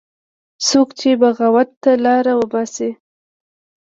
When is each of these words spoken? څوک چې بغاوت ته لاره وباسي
څوک 0.67 0.89
چې 0.99 1.09
بغاوت 1.21 1.69
ته 1.83 1.91
لاره 2.05 2.33
وباسي 2.39 2.89